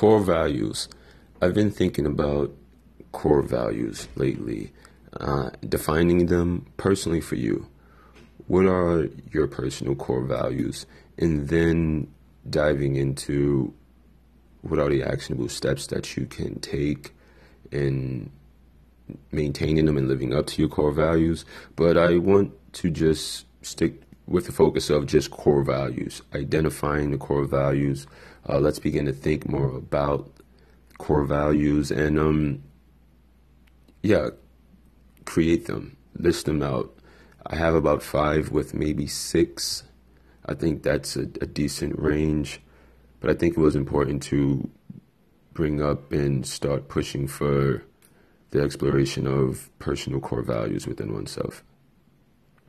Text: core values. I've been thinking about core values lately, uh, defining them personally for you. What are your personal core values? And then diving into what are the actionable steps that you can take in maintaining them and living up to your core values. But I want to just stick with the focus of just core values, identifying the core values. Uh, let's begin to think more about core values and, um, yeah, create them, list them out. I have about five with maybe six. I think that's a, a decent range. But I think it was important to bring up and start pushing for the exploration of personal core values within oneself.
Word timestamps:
core 0.00 0.20
values. 0.20 0.88
I've 1.42 1.52
been 1.52 1.70
thinking 1.70 2.06
about 2.06 2.50
core 3.12 3.42
values 3.42 4.08
lately, 4.14 4.72
uh, 5.20 5.50
defining 5.68 6.24
them 6.24 6.64
personally 6.78 7.20
for 7.20 7.34
you. 7.34 7.66
What 8.46 8.64
are 8.64 9.10
your 9.30 9.46
personal 9.46 9.94
core 9.94 10.24
values? 10.24 10.86
And 11.18 11.50
then 11.50 12.08
diving 12.48 12.96
into 12.96 13.74
what 14.62 14.78
are 14.78 14.88
the 14.88 15.02
actionable 15.02 15.50
steps 15.50 15.88
that 15.88 16.16
you 16.16 16.24
can 16.24 16.58
take 16.60 17.12
in 17.70 18.30
maintaining 19.32 19.84
them 19.84 19.98
and 19.98 20.08
living 20.08 20.32
up 20.32 20.46
to 20.46 20.62
your 20.62 20.70
core 20.70 20.92
values. 20.92 21.44
But 21.76 21.98
I 21.98 22.16
want 22.16 22.54
to 22.72 22.88
just 22.88 23.44
stick 23.60 24.00
with 24.30 24.46
the 24.46 24.52
focus 24.52 24.88
of 24.88 25.06
just 25.06 25.30
core 25.32 25.64
values, 25.64 26.22
identifying 26.32 27.10
the 27.10 27.18
core 27.18 27.44
values. 27.44 28.06
Uh, 28.48 28.60
let's 28.60 28.78
begin 28.78 29.04
to 29.04 29.12
think 29.12 29.48
more 29.48 29.76
about 29.76 30.30
core 30.98 31.24
values 31.24 31.90
and, 31.90 32.18
um, 32.18 32.62
yeah, 34.02 34.28
create 35.24 35.66
them, 35.66 35.96
list 36.14 36.46
them 36.46 36.62
out. 36.62 36.96
I 37.44 37.56
have 37.56 37.74
about 37.74 38.04
five 38.04 38.52
with 38.52 38.72
maybe 38.72 39.08
six. 39.08 39.82
I 40.46 40.54
think 40.54 40.84
that's 40.84 41.16
a, 41.16 41.22
a 41.40 41.46
decent 41.46 41.98
range. 41.98 42.60
But 43.18 43.30
I 43.30 43.34
think 43.34 43.56
it 43.56 43.60
was 43.60 43.74
important 43.74 44.22
to 44.24 44.70
bring 45.52 45.82
up 45.82 46.12
and 46.12 46.46
start 46.46 46.88
pushing 46.88 47.26
for 47.26 47.82
the 48.50 48.62
exploration 48.62 49.26
of 49.26 49.68
personal 49.80 50.20
core 50.20 50.42
values 50.42 50.86
within 50.86 51.12
oneself. 51.12 51.64